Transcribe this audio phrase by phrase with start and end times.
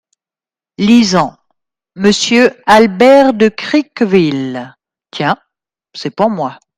[0.79, 1.37] Lisant.
[1.95, 4.75] "Monsieur Albert de Criqueville…"
[5.11, 5.37] Tiens!
[5.93, 6.57] c’est pour moi!